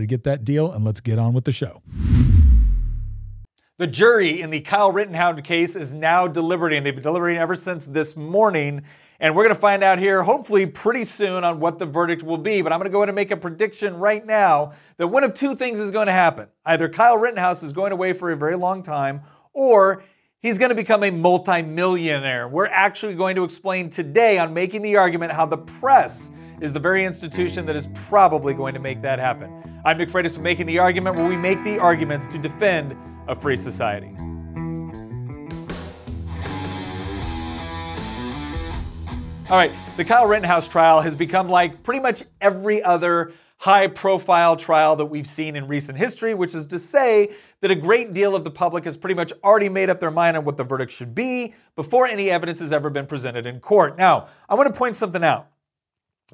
[0.00, 1.82] to get that deal, and let's get on with the show.
[3.78, 6.82] The jury in the Kyle Rittenhouse case is now deliberating.
[6.82, 8.84] They've been deliberating ever since this morning.
[9.20, 12.38] And we're going to find out here, hopefully, pretty soon on what the verdict will
[12.38, 12.62] be.
[12.62, 15.34] But I'm going to go ahead and make a prediction right now that one of
[15.34, 16.48] two things is going to happen.
[16.64, 19.22] Either Kyle Rittenhouse is going away for a very long time,
[19.52, 20.04] or
[20.40, 22.48] he's going to become a multimillionaire.
[22.48, 26.80] We're actually going to explain today on making the argument how the press is the
[26.80, 29.75] very institution that is probably going to make that happen.
[29.86, 32.96] I'm Nick Freitas Making the Argument, where we make the arguments to defend
[33.28, 34.08] a free society.
[39.48, 44.56] All right, the Kyle Rittenhouse trial has become like pretty much every other high profile
[44.56, 48.34] trial that we've seen in recent history, which is to say that a great deal
[48.34, 50.90] of the public has pretty much already made up their mind on what the verdict
[50.90, 53.96] should be before any evidence has ever been presented in court.
[53.96, 55.46] Now, I want to point something out.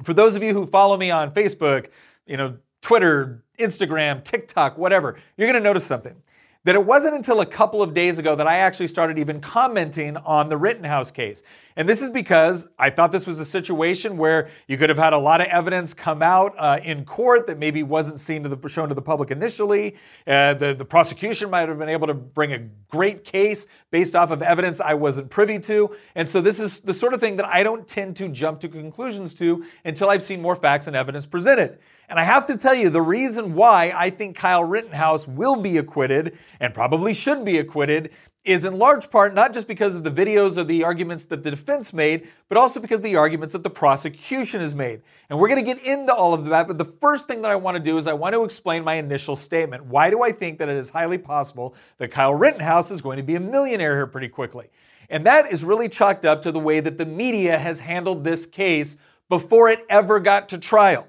[0.03, 1.89] For those of you who follow me on Facebook,
[2.25, 6.17] you know, Twitter, Instagram, TikTok, whatever, you're going to notice something.
[6.65, 10.17] That it wasn't until a couple of days ago that I actually started even commenting
[10.19, 11.43] on the Rittenhouse case.
[11.75, 15.13] And this is because I thought this was a situation where you could have had
[15.13, 18.69] a lot of evidence come out uh, in court that maybe wasn't seen to the,
[18.69, 19.97] shown to the public initially.
[20.25, 24.31] Uh, the, the prosecution might have been able to bring a great case based off
[24.31, 25.97] of evidence I wasn't privy to.
[26.15, 28.69] And so this is the sort of thing that I don't tend to jump to
[28.69, 31.81] conclusions to until I've seen more facts and evidence presented.
[32.13, 35.79] And I have to tell you, the reason why I think Kyle Rittenhouse will be
[35.79, 38.11] acquitted and probably should be acquitted
[38.45, 41.51] is in large part not just because of the videos or the arguments that the
[41.51, 45.01] defense made, but also because the arguments that the prosecution has made.
[45.31, 47.57] And we're going to get into all of that, but the first thing that I
[47.57, 49.87] want to do is I want to explain my initial statement.
[49.87, 53.23] Why do I think that it is highly possible that Kyle Rittenhouse is going to
[53.23, 54.69] be a millionaire here pretty quickly?
[55.09, 58.45] And that is really chalked up to the way that the media has handled this
[58.45, 58.99] case
[59.31, 61.09] before it ever got to trial.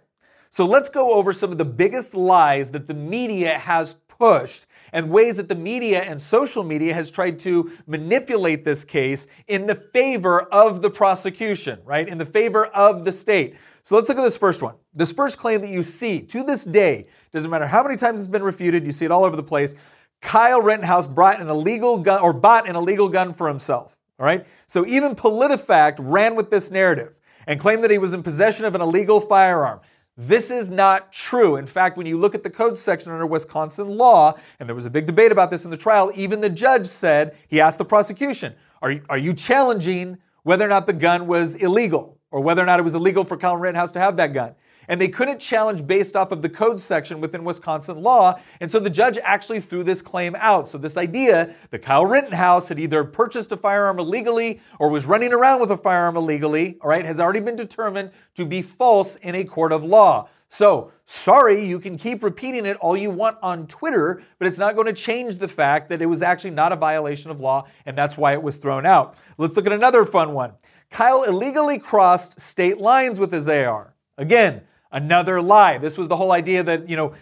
[0.53, 5.09] So let's go over some of the biggest lies that the media has pushed and
[5.09, 9.73] ways that the media and social media has tried to manipulate this case in the
[9.73, 12.07] favor of the prosecution, right?
[12.07, 13.55] In the favor of the state.
[13.81, 14.75] So let's look at this first one.
[14.93, 18.29] This first claim that you see to this day, doesn't matter how many times it's
[18.29, 19.73] been refuted, you see it all over the place.
[20.21, 23.97] Kyle Rittenhouse brought an illegal gun or bought an illegal gun for himself.
[24.19, 24.45] All right.
[24.67, 28.75] So even PolitiFact ran with this narrative and claimed that he was in possession of
[28.75, 29.79] an illegal firearm.
[30.15, 31.55] This is not true.
[31.55, 34.85] In fact, when you look at the code section under Wisconsin law, and there was
[34.85, 37.85] a big debate about this in the trial, even the judge said, he asked the
[37.85, 38.53] prosecution,
[38.83, 42.65] Are you, are you challenging whether or not the gun was illegal or whether or
[42.65, 44.53] not it was illegal for Colin Rittenhouse to have that gun?
[44.93, 48.39] And they couldn't challenge based off of the code section within Wisconsin law.
[48.61, 50.67] And so the judge actually threw this claim out.
[50.67, 55.33] So this idea that Kyle Rittenhouse had either purchased a firearm illegally or was running
[55.33, 59.33] around with a firearm illegally, all right, has already been determined to be false in
[59.33, 60.29] a court of law.
[60.47, 64.75] So, sorry, you can keep repeating it all you want on Twitter, but it's not
[64.75, 67.97] going to change the fact that it was actually not a violation of law, and
[67.97, 69.17] that's why it was thrown out.
[69.39, 70.53] Let's look at another fun one.
[70.91, 73.95] Kyle illegally crossed state lines with his AR.
[74.19, 74.61] Again,
[74.93, 75.77] another lie.
[75.77, 77.13] This was the whole idea that, you know,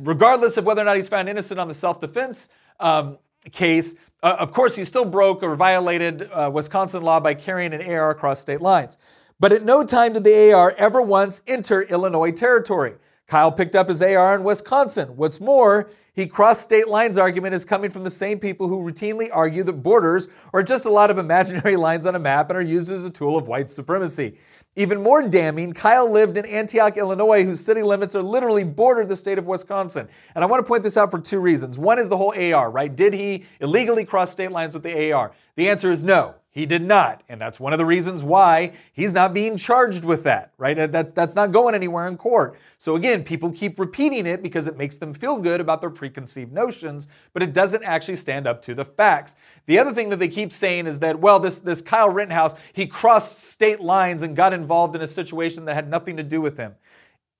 [0.00, 2.48] regardless of whether or not he's found innocent on the self defense
[2.80, 3.18] um,
[3.52, 7.82] case, uh, of course, he still broke or violated uh, Wisconsin law by carrying an
[7.88, 8.98] AR across state lines.
[9.38, 12.94] But at no time did the AR ever once enter Illinois territory.
[13.28, 15.14] Kyle picked up his AR in Wisconsin.
[15.14, 19.28] What's more, he crossed state lines argument is coming from the same people who routinely
[19.32, 22.62] argue that borders are just a lot of imaginary lines on a map and are
[22.62, 24.38] used as a tool of white supremacy.
[24.78, 29.16] Even more damning, Kyle lived in Antioch, Illinois, whose city limits are literally bordered the
[29.16, 30.08] state of Wisconsin.
[30.36, 31.80] And I want to point this out for two reasons.
[31.80, 32.94] One is the whole AR, right?
[32.94, 35.32] Did he illegally cross state lines with the AR?
[35.56, 36.36] The answer is no.
[36.58, 37.22] He did not.
[37.28, 40.90] And that's one of the reasons why he's not being charged with that, right?
[40.90, 42.58] That's, that's not going anywhere in court.
[42.78, 46.52] So again, people keep repeating it because it makes them feel good about their preconceived
[46.52, 49.36] notions, but it doesn't actually stand up to the facts.
[49.66, 52.88] The other thing that they keep saying is that, well, this, this Kyle Rittenhouse, he
[52.88, 56.56] crossed state lines and got involved in a situation that had nothing to do with
[56.56, 56.74] him.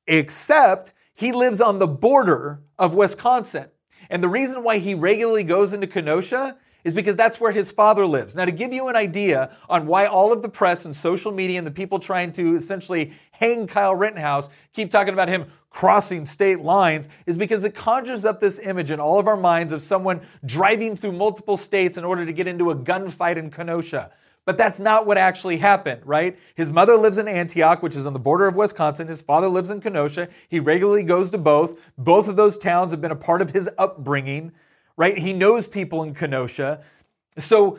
[0.06, 3.67] Except he lives on the border of Wisconsin.
[4.11, 8.07] And the reason why he regularly goes into Kenosha is because that's where his father
[8.07, 8.35] lives.
[8.35, 11.59] Now, to give you an idea on why all of the press and social media
[11.59, 16.61] and the people trying to essentially hang Kyle Rittenhouse keep talking about him crossing state
[16.61, 20.21] lines, is because it conjures up this image in all of our minds of someone
[20.45, 24.11] driving through multiple states in order to get into a gunfight in Kenosha.
[24.45, 26.39] But that's not what actually happened, right?
[26.55, 29.07] His mother lives in Antioch, which is on the border of Wisconsin.
[29.07, 30.29] His father lives in Kenosha.
[30.49, 31.79] He regularly goes to both.
[31.99, 34.53] Both of those towns have been a part of his upbringing
[34.99, 35.17] right?
[35.17, 36.83] He knows people in Kenosha.
[37.39, 37.79] So,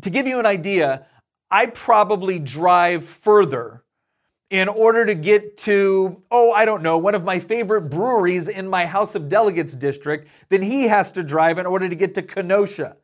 [0.00, 1.06] to give you an idea,
[1.50, 3.82] I probably drive further
[4.48, 8.68] in order to get to, oh, I don't know, one of my favorite breweries in
[8.68, 12.22] my House of Delegates district than he has to drive in order to get to
[12.22, 12.96] Kenosha.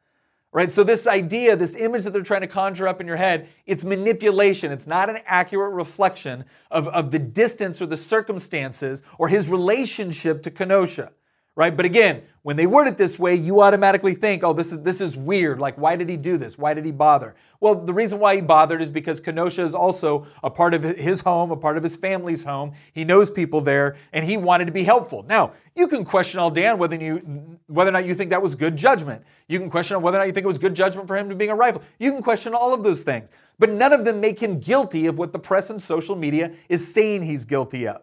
[0.53, 0.71] Right?
[0.71, 3.83] So, this idea, this image that they're trying to conjure up in your head, it's
[3.83, 4.71] manipulation.
[4.71, 10.45] It's not an accurate reflection of, of the distance or the circumstances or his relationship
[10.45, 11.11] to Kenosha
[11.57, 11.77] right?
[11.77, 15.01] But again, when they word it this way, you automatically think, oh, this is this
[15.01, 15.59] is weird.
[15.59, 16.59] Like, why did he do this?
[16.59, 17.35] Why did he bother?
[17.59, 21.21] Well, the reason why he bothered is because Kenosha is also a part of his
[21.21, 22.75] home, a part of his family's home.
[22.93, 25.25] He knows people there, and he wanted to be helpful.
[25.27, 28.55] Now, you can question all Dan whether you whether or not you think that was
[28.55, 29.23] good judgment.
[29.49, 31.35] You can question whether or not you think it was good judgment for him to
[31.35, 31.83] being a rifle.
[31.99, 33.31] You can question all of those things.
[33.59, 36.93] But none of them make him guilty of what the press and social media is
[36.93, 38.03] saying he's guilty of.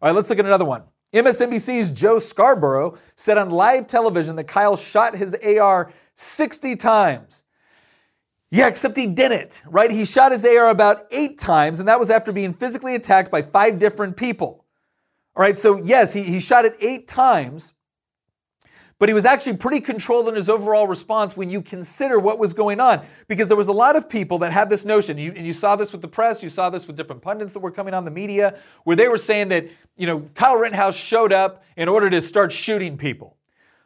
[0.00, 0.84] All right, let's look at another one.
[1.12, 7.44] MSNBC's Joe Scarborough said on live television that Kyle shot his AR 60 times.
[8.50, 9.90] Yeah, except he didn't, right?
[9.90, 13.40] He shot his AR about eight times, and that was after being physically attacked by
[13.40, 14.66] five different people.
[15.34, 17.72] All right, so yes, he, he shot it eight times,
[19.02, 22.52] but he was actually pretty controlled in his overall response when you consider what was
[22.52, 23.04] going on.
[23.26, 25.74] Because there was a lot of people that had this notion, you, and you saw
[25.74, 28.12] this with the press, you saw this with different pundits that were coming on the
[28.12, 29.66] media, where they were saying that,
[29.96, 33.36] you know, Kyle Rittenhouse showed up in order to start shooting people.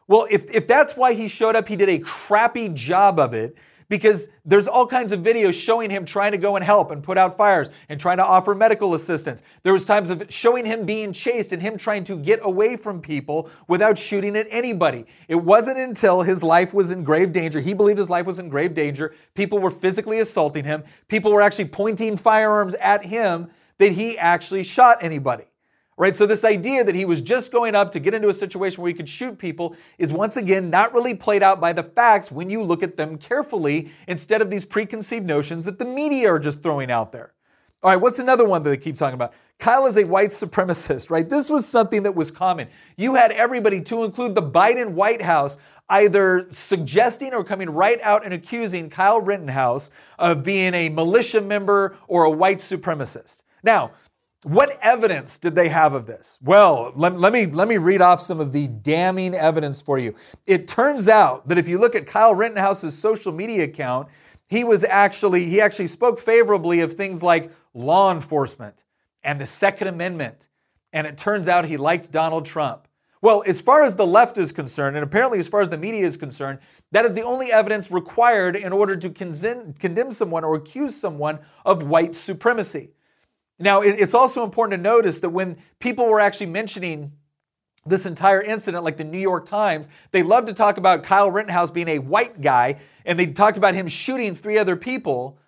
[0.06, 3.56] Well, if, if that's why he showed up, he did a crappy job of it
[3.88, 7.18] because there's all kinds of videos showing him trying to go and help and put
[7.18, 9.42] out fires and trying to offer medical assistance.
[9.62, 13.00] There was times of showing him being chased and him trying to get away from
[13.00, 15.06] people without shooting at anybody.
[15.28, 17.60] It wasn't until his life was in grave danger.
[17.60, 19.14] He believed his life was in grave danger.
[19.34, 20.84] People were physically assaulting him.
[21.08, 25.44] People were actually pointing firearms at him that he actually shot anybody.
[25.98, 26.14] Right?
[26.14, 28.88] So, this idea that he was just going up to get into a situation where
[28.88, 32.50] he could shoot people is once again not really played out by the facts when
[32.50, 36.62] you look at them carefully instead of these preconceived notions that the media are just
[36.62, 37.32] throwing out there.
[37.82, 39.32] All right, what's another one that they keep talking about?
[39.58, 41.28] Kyle is a white supremacist, right?
[41.28, 42.68] This was something that was common.
[42.96, 45.56] You had everybody, to include the Biden White House,
[45.88, 51.96] either suggesting or coming right out and accusing Kyle Rittenhouse of being a militia member
[52.08, 53.44] or a white supremacist.
[53.62, 53.92] Now,
[54.46, 56.38] what evidence did they have of this?
[56.40, 60.14] Well, let, let, me, let me read off some of the damning evidence for you.
[60.46, 64.06] It turns out that if you look at Kyle Rittenhouse's social media account,
[64.48, 68.84] he was actually, he actually spoke favorably of things like law enforcement
[69.24, 70.48] and the Second Amendment.
[70.92, 72.86] And it turns out he liked Donald Trump.
[73.20, 76.06] Well, as far as the left is concerned, and apparently as far as the media
[76.06, 76.60] is concerned,
[76.92, 81.82] that is the only evidence required in order to condemn someone or accuse someone of
[81.82, 82.90] white supremacy.
[83.58, 87.12] Now, it's also important to notice that when people were actually mentioning
[87.86, 91.70] this entire incident, like the New York Times, they love to talk about Kyle Rittenhouse
[91.70, 95.38] being a white guy, and they talked about him shooting three other people,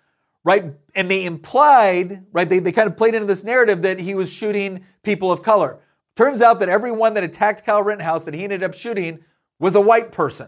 [0.43, 0.73] right?
[0.95, 4.31] And they implied, right, they, they kind of played into this narrative that he was
[4.31, 5.79] shooting people of color.
[6.15, 9.19] Turns out that everyone that attacked Kyle Rittenhouse that he ended up shooting
[9.59, 10.47] was a white person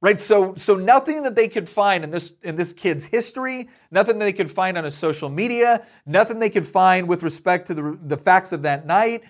[0.00, 0.18] right?
[0.18, 4.32] So so nothing that they could find in this in this kid's history nothing they
[4.32, 8.16] could find on his social media nothing they could find with respect to the, the
[8.16, 9.22] facts of that night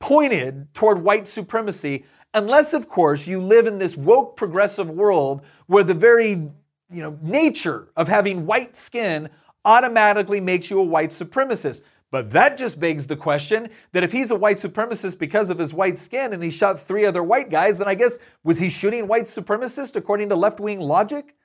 [0.00, 5.84] pointed toward white supremacy unless of course you live in this woke progressive world where
[5.84, 9.28] the very you know nature of having white skin
[9.64, 14.30] automatically makes you a white supremacist but that just begs the question that if he's
[14.30, 17.78] a white supremacist because of his white skin and he shot three other white guys,
[17.78, 21.36] then I guess was he shooting white supremacists according to left wing logic?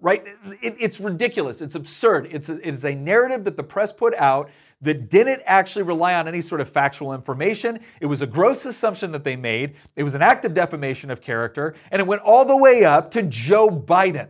[0.00, 0.26] Right?
[0.60, 1.60] It, it's ridiculous.
[1.60, 2.28] It's absurd.
[2.32, 4.50] It's a, it is a narrative that the press put out
[4.80, 7.78] that didn't actually rely on any sort of factual information.
[8.00, 9.76] It was a gross assumption that they made.
[9.94, 13.12] It was an act of defamation of character, and it went all the way up
[13.12, 14.28] to Joe Biden.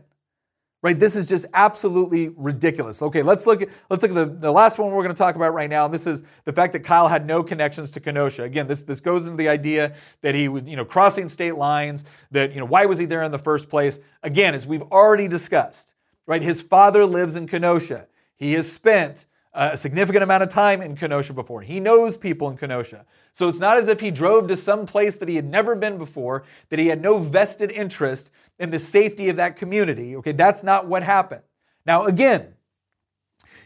[0.82, 0.98] Right?
[0.98, 3.00] This is just absolutely ridiculous.
[3.00, 5.36] Okay, let's look at let's look at the, the last one we're going to talk
[5.36, 5.84] about right now.
[5.84, 8.42] And this is the fact that Kyle had no connections to Kenosha.
[8.42, 12.04] Again, this this goes into the idea that he was, you know, crossing state lines,
[12.32, 14.00] that, you know, why was he there in the first place?
[14.22, 15.94] Again, as we've already discussed,
[16.26, 16.42] right?
[16.42, 18.08] His father lives in Kenosha.
[18.36, 21.60] He has spent a significant amount of time in Kenosha before.
[21.60, 23.04] He knows people in Kenosha.
[23.34, 25.98] So it's not as if he drove to some place that he had never been
[25.98, 28.30] before, that he had no vested interest
[28.62, 30.16] in the safety of that community.
[30.16, 31.42] Okay, that's not what happened.
[31.84, 32.54] Now, again,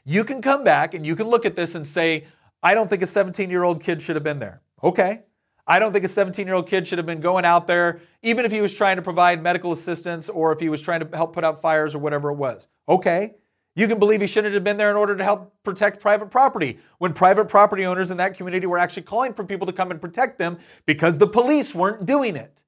[0.06, 2.24] you can come back and you can look at this and say,
[2.62, 4.62] I don't think a 17 year old kid should have been there.
[4.82, 5.24] Okay.
[5.66, 8.46] I don't think a 17 year old kid should have been going out there, even
[8.46, 11.34] if he was trying to provide medical assistance or if he was trying to help
[11.34, 12.66] put out fires or whatever it was.
[12.88, 13.34] Okay.
[13.74, 16.78] You can believe he shouldn't have been there in order to help protect private property
[16.96, 20.00] when private property owners in that community were actually calling for people to come and
[20.00, 22.62] protect them because the police weren't doing it.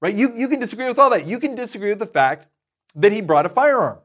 [0.00, 0.14] Right?
[0.14, 1.26] You, you can disagree with all that.
[1.26, 2.46] You can disagree with the fact
[2.94, 3.98] that he brought a firearm.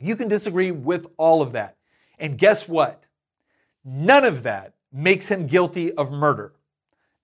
[0.00, 1.76] You can disagree with all of that.
[2.18, 3.04] And guess what?
[3.84, 6.54] None of that makes him guilty of murder.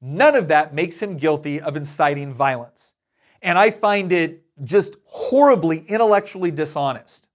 [0.00, 2.94] None of that makes him guilty of inciting violence.
[3.40, 7.28] And I find it just horribly intellectually dishonest.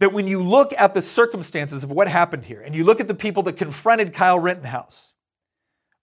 [0.00, 3.06] That when you look at the circumstances of what happened here, and you look at
[3.06, 5.14] the people that confronted Kyle Rittenhouse,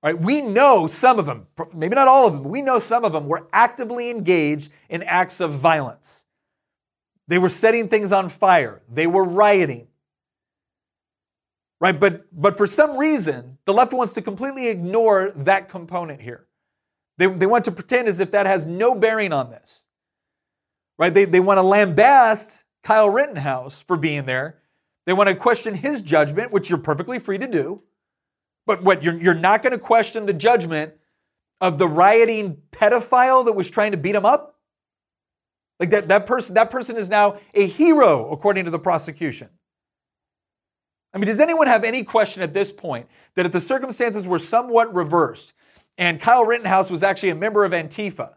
[0.03, 3.13] right, we know some of them, maybe not all of them, we know some of
[3.13, 6.25] them were actively engaged in acts of violence.
[7.27, 9.87] They were setting things on fire, they were rioting.
[11.81, 16.45] Right, but but for some reason, the left wants to completely ignore that component here.
[17.19, 19.85] They, they want to pretend as if that has no bearing on this.
[20.97, 21.13] Right?
[21.13, 24.57] They, they want to lambast Kyle Rittenhouse for being there.
[25.05, 27.81] They want to question his judgment, which you're perfectly free to do.
[28.69, 30.93] But what you're, you're not going to question the judgment
[31.59, 34.59] of the rioting pedophile that was trying to beat him up?
[35.79, 39.49] Like that, that person, that person is now a hero, according to the prosecution.
[41.15, 44.37] I mean, does anyone have any question at this point that if the circumstances were
[44.37, 45.53] somewhat reversed,
[45.97, 48.35] and Kyle Rittenhouse was actually a member of Antifa,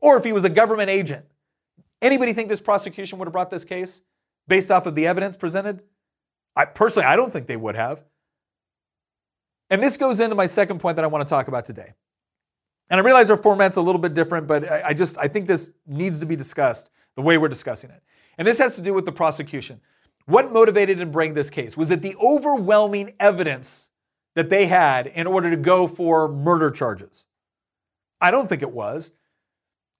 [0.00, 1.24] or if he was a government agent.
[2.00, 4.00] Anybody think this prosecution would have brought this case
[4.46, 5.82] based off of the evidence presented?
[6.54, 8.04] I personally, I don't think they would have.
[9.70, 11.92] And this goes into my second point that I want to talk about today.
[12.88, 15.72] And I realize our format's a little bit different, but I just I think this
[15.86, 18.02] needs to be discussed the way we're discussing it.
[18.38, 19.80] And this has to do with the prosecution.
[20.26, 21.76] What motivated and bring this case?
[21.76, 23.90] Was it the overwhelming evidence
[24.36, 27.24] that they had in order to go for murder charges.
[28.20, 29.10] I don't think it was.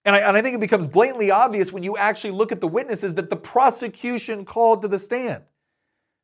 [0.05, 2.67] And I, and I, think it becomes blatantly obvious when you actually look at the
[2.67, 5.43] witnesses that the prosecution called to the stand.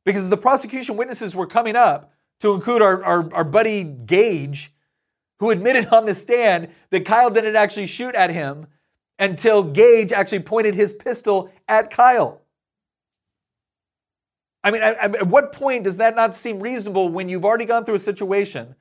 [0.05, 2.12] Because the prosecution witnesses were coming up,
[2.43, 4.67] to include our, our, our buddy Gaige,
[5.39, 8.67] who admitted on the stand that Kyle didn't actually shoot at him
[9.17, 12.41] until Gaige actually pointed his pistol at Kyle.
[14.61, 17.85] I mean, at, at what point does that not seem reasonable when you've already gone
[17.85, 18.75] through a situation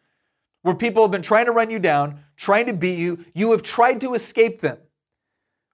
[0.63, 3.63] where people have been trying to run you down, trying to beat you, you have
[3.63, 4.79] tried to escape them?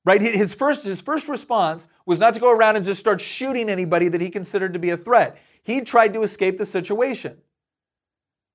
[0.04, 0.20] Right?
[0.20, 4.08] His first, his first response was not to go around and just start shooting anybody
[4.08, 5.38] that he considered to be a threat.
[5.62, 7.38] He tried to escape the situation.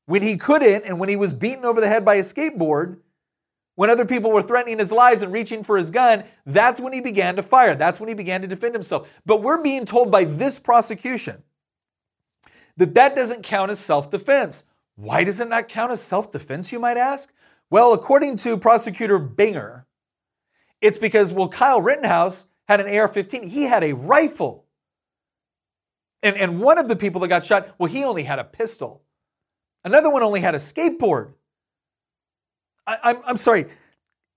[0.05, 2.97] When he couldn't, and when he was beaten over the head by a skateboard,
[3.75, 7.01] when other people were threatening his lives and reaching for his gun, that's when he
[7.01, 7.73] began to fire.
[7.75, 9.09] That's when he began to defend himself.
[9.25, 11.41] But we're being told by this prosecution
[12.77, 14.65] that that doesn't count as self defense.
[14.95, 17.31] Why does it not count as self defense, you might ask?
[17.69, 19.85] Well, according to prosecutor Binger,
[20.81, 24.65] it's because, well, Kyle Rittenhouse had an AR 15, he had a rifle.
[26.21, 29.02] And, and one of the people that got shot, well, he only had a pistol.
[29.83, 31.33] Another one only had a skateboard.
[32.87, 33.67] I, I'm, I'm sorry,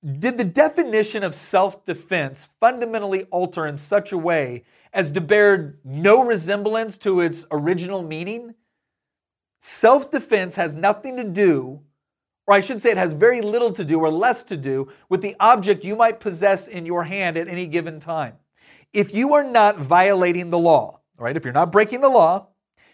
[0.04, 5.78] did the definition of self defense fundamentally alter in such a way as to bear
[5.84, 8.54] no resemblance to its original meaning?
[9.60, 11.80] Self defense has nothing to do,
[12.46, 15.22] or I should say, it has very little to do or less to do with
[15.22, 18.34] the object you might possess in your hand at any given time.
[18.92, 22.48] If you are not violating the law, right, if you're not breaking the law,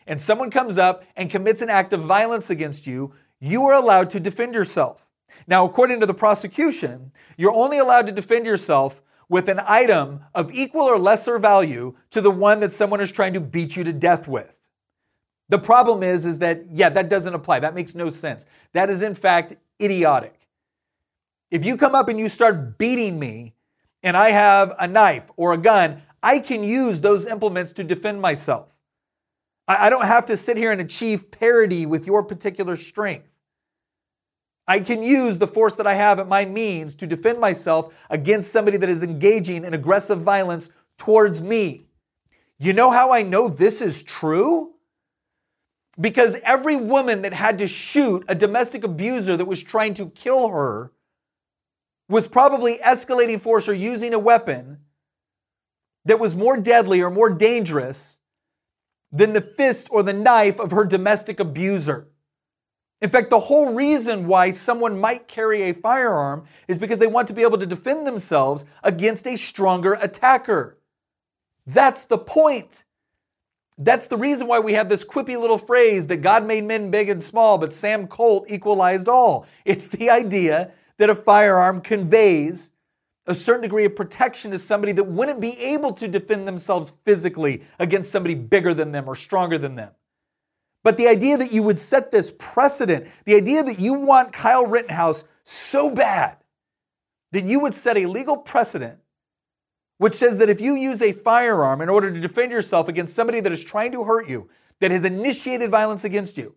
[0.07, 4.11] and someone comes up and commits an act of violence against you, you are allowed
[4.11, 5.09] to defend yourself.
[5.47, 10.53] Now, according to the prosecution, you're only allowed to defend yourself with an item of
[10.53, 13.93] equal or lesser value to the one that someone is trying to beat you to
[13.93, 14.59] death with.
[15.49, 17.61] The problem is, is that, yeah, that doesn't apply.
[17.61, 18.47] That makes no sense.
[18.73, 20.49] That is, in fact, idiotic.
[21.51, 23.55] If you come up and you start beating me
[24.03, 28.21] and I have a knife or a gun, I can use those implements to defend
[28.21, 28.69] myself.
[29.81, 33.29] I don't have to sit here and achieve parity with your particular strength.
[34.67, 38.52] I can use the force that I have at my means to defend myself against
[38.52, 41.87] somebody that is engaging in aggressive violence towards me.
[42.59, 44.75] You know how I know this is true?
[46.00, 50.49] Because every woman that had to shoot a domestic abuser that was trying to kill
[50.49, 50.93] her
[52.09, 54.79] was probably escalating force or using a weapon
[56.05, 58.21] that was more deadly or more dangerous
[59.12, 62.09] than the fist or the knife of her domestic abuser.
[63.02, 67.28] In fact, the whole reason why someone might carry a firearm is because they want
[67.28, 70.78] to be able to defend themselves against a stronger attacker.
[71.66, 72.85] That's the point.
[73.78, 77.09] That's the reason why we have this quippy little phrase that God made men big
[77.09, 79.47] and small, but Sam Colt equalized all.
[79.64, 82.72] It's the idea that a firearm conveys
[83.26, 87.62] a certain degree of protection to somebody that wouldn't be able to defend themselves physically
[87.79, 89.93] against somebody bigger than them or stronger than them.
[90.83, 94.67] But the idea that you would set this precedent, the idea that you want Kyle
[94.67, 96.38] Rittenhouse so bad
[97.31, 98.99] that you would set a legal precedent
[100.02, 103.38] which says that if you use a firearm in order to defend yourself against somebody
[103.38, 104.49] that is trying to hurt you,
[104.81, 106.57] that has initiated violence against you,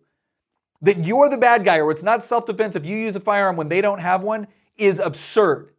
[0.82, 3.54] that you're the bad guy or it's not self defense if you use a firearm
[3.54, 5.70] when they don't have one is absurd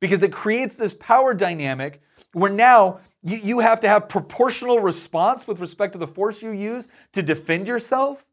[0.00, 2.00] because it creates this power dynamic
[2.32, 6.50] where now you, you have to have proportional response with respect to the force you
[6.50, 8.26] use to defend yourself.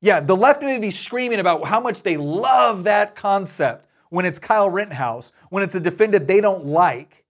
[0.00, 4.38] Yeah, the left may be screaming about how much they love that concept when it's
[4.38, 7.24] Kyle Rittenhouse, when it's a defendant they don't like.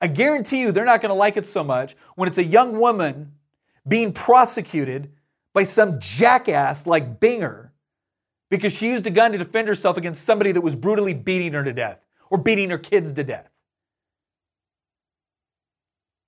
[0.00, 2.78] I guarantee you they're not going to like it so much when it's a young
[2.78, 3.32] woman
[3.86, 5.12] being prosecuted
[5.52, 7.65] by some jackass like Binger
[8.50, 11.64] because she used a gun to defend herself against somebody that was brutally beating her
[11.64, 13.50] to death or beating her kids to death.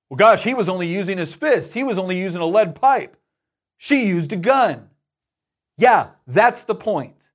[0.08, 1.74] Well, gosh, he was only using his fist.
[1.74, 3.16] He was only using a lead pipe.
[3.76, 4.88] She used a gun.
[5.76, 7.30] Yeah, that's the point.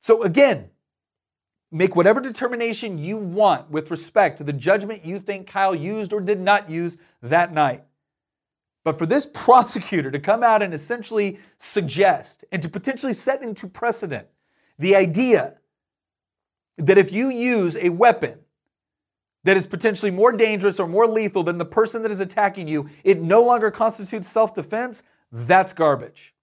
[0.00, 0.70] So again,
[1.70, 6.20] make whatever determination you want with respect to the judgment you think Kyle used or
[6.20, 7.84] did not use that night.
[8.84, 13.66] But for this prosecutor to come out and essentially suggest and to potentially set into
[13.66, 14.26] precedent
[14.78, 15.58] the idea
[16.78, 18.38] that if you use a weapon
[19.44, 22.88] that is potentially more dangerous or more lethal than the person that is attacking you,
[23.04, 26.34] it no longer constitutes self defense, that's garbage.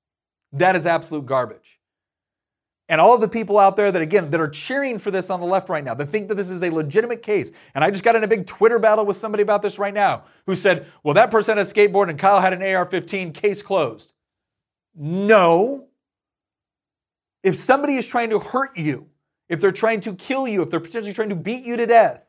[0.54, 1.77] That is absolute garbage.
[2.90, 5.42] And all of the people out there that, again, that are cheering for this on
[5.42, 7.52] the left right now, that think that this is a legitimate case.
[7.76, 10.24] And I just got in a big Twitter battle with somebody about this right now
[10.46, 13.62] who said, well, that person had a skateboard and Kyle had an AR 15, case
[13.62, 14.14] closed.
[14.96, 15.88] No.
[17.44, 19.10] If somebody is trying to hurt you,
[19.50, 22.26] if they're trying to kill you, if they're potentially trying to beat you to death,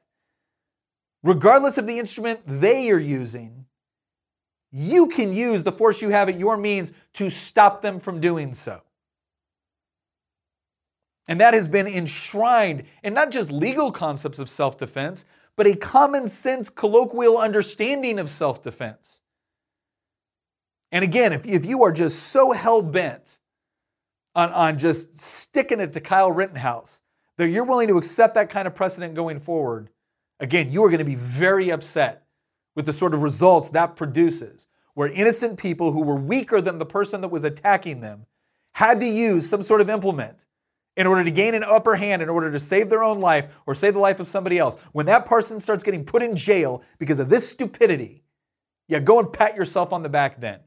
[1.22, 3.66] regardless of the instrument they are using,
[4.72, 8.52] you can use the force you have at your means to stop them from doing
[8.52, 8.82] so.
[11.28, 15.76] And that has been enshrined in not just legal concepts of self defense, but a
[15.76, 19.20] common sense colloquial understanding of self defense.
[20.90, 23.38] And again, if, if you are just so hell bent
[24.34, 27.02] on, on just sticking it to Kyle Rittenhouse
[27.36, 29.90] that you're willing to accept that kind of precedent going forward,
[30.40, 32.24] again, you are going to be very upset
[32.74, 36.86] with the sort of results that produces, where innocent people who were weaker than the
[36.86, 38.24] person that was attacking them
[38.72, 40.46] had to use some sort of implement
[40.98, 43.74] in order to gain an upper hand, in order to save their own life or
[43.74, 47.20] save the life of somebody else, when that person starts getting put in jail because
[47.20, 48.24] of this stupidity,
[48.88, 50.58] yeah, go and pat yourself on the back then.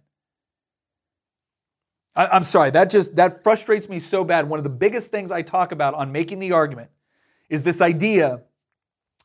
[2.15, 4.47] I, am sorry, that just that frustrates me so bad.
[4.47, 6.89] One of the biggest things I talk about on making the argument
[7.49, 8.41] is this idea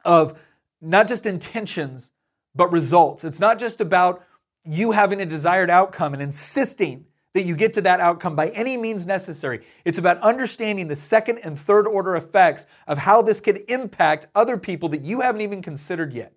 [0.05, 0.42] of
[0.81, 2.11] not just intentions,
[2.55, 3.23] but results.
[3.23, 4.25] It's not just about
[4.64, 8.79] you having a desired outcome and insisting that you get to that outcome by any
[8.79, 9.61] means necessary.
[9.85, 14.57] It's about understanding the second and third order effects of how this could impact other
[14.57, 16.33] people that you haven't even considered yet.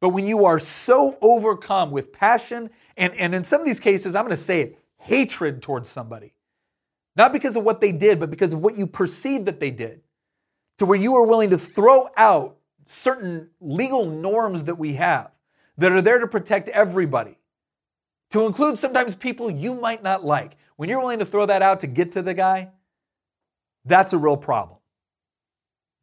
[0.00, 4.14] But when you are so overcome with passion, and, and in some of these cases,
[4.14, 6.34] I'm going to say it, hatred towards somebody,
[7.16, 10.02] not because of what they did, but because of what you perceive that they did,
[10.78, 15.32] to where you are willing to throw out certain legal norms that we have
[15.78, 17.39] that are there to protect everybody
[18.30, 20.56] to include sometimes people you might not like.
[20.76, 22.70] When you're willing to throw that out to get to the guy,
[23.84, 24.78] that's a real problem.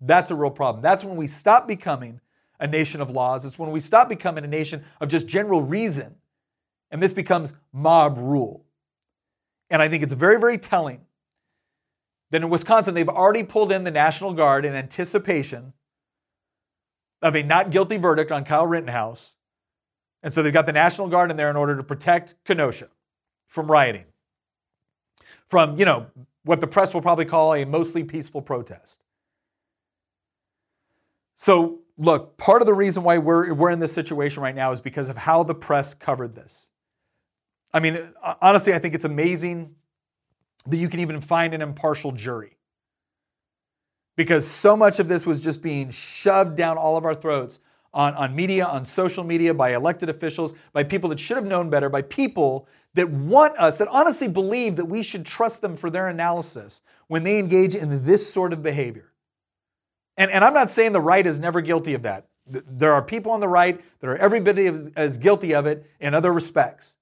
[0.02, 0.82] That's a real problem.
[0.84, 2.20] That's when we stop becoming
[2.60, 3.46] a nation of laws.
[3.46, 6.16] It's when we stop becoming a nation of just general reason.
[6.92, 8.66] And this becomes mob rule.
[9.70, 11.02] And I think it's very, very telling
[12.32, 15.74] that in Wisconsin, they've already pulled in the National Guard in anticipation
[17.22, 19.34] of a not guilty verdict on Kyle Rittenhouse
[20.23, 22.89] and so they've got the National Guard in there in order to protect Kenosha
[23.47, 24.06] from rioting.
[25.47, 26.08] from, you know,
[26.43, 29.01] what the press will probably call a mostly peaceful protest.
[31.36, 34.80] So, look, part of the reason why we're, we're in this situation right now is
[34.80, 36.67] because of how the press covered this.
[37.73, 39.75] I mean, uh, honestly, I think it's amazing
[40.65, 42.58] that you can even find an impartial jury.
[44.15, 47.60] Because so much of this was just being shoved down all of our throats
[47.97, 51.67] on, on media, on social media, by elected officials, by people that should have known
[51.67, 55.89] better, by people that want us, that honestly believe that we should trust them for
[55.89, 59.12] their analysis when they engage in this sort of behavior.
[60.15, 62.27] And, and I'm not saying the right is never guilty of that.
[62.45, 65.89] There are people on the right that are every bit as, as guilty of it
[65.99, 66.97] in other respects.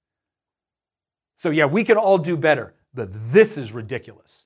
[1.35, 4.45] So, yeah, we can all do better, but this is ridiculous.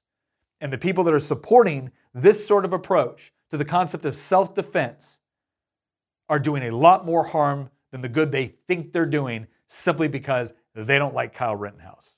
[0.60, 4.56] And the people that are supporting this sort of approach to the concept of self
[4.56, 5.20] defense
[6.30, 10.54] are doing a lot more harm than the good they think they're doing simply because
[10.76, 12.16] they don't like Kyle Rittenhouse.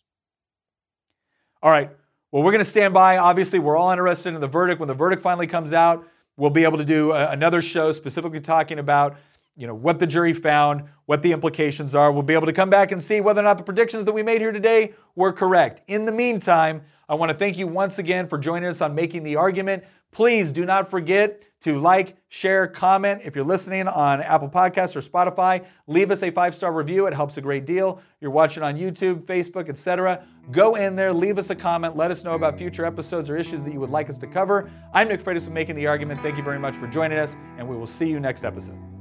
[1.64, 1.90] All right,
[2.32, 3.18] well, we're going to stand by.
[3.18, 4.80] Obviously, we're all interested in the verdict.
[4.80, 8.40] When the verdict finally comes out, we'll be able to do a, another show specifically
[8.40, 9.18] talking about
[9.58, 12.12] you know what the jury found, what the implications are.
[12.12, 14.24] We'll be able to come back and see whether or not the predictions that we
[14.24, 15.82] made here today were correct.
[15.88, 19.24] In the meantime, I want to thank you once again for joining us on Making
[19.24, 19.84] the Argument.
[20.12, 23.22] Please do not forget to like, share, comment.
[23.24, 27.06] If you're listening on Apple Podcasts or Spotify, leave us a five-star review.
[27.06, 28.02] It helps a great deal.
[28.20, 30.26] You're watching on YouTube, Facebook, etc.
[30.52, 31.96] Go in there, leave us a comment.
[31.96, 34.72] Let us know about future episodes or issues that you would like us to cover.
[34.94, 36.20] I'm Nick Freitas with Making the Argument.
[36.22, 39.01] Thank you very much for joining us, and we will see you next episode.